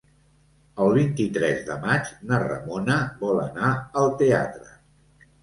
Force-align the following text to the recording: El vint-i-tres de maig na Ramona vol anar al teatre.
El 0.85 0.95
vint-i-tres 0.95 1.61
de 1.67 1.75
maig 1.83 2.09
na 2.31 2.39
Ramona 2.45 2.97
vol 3.21 3.39
anar 3.45 3.71
al 4.03 4.11
teatre. 4.25 4.69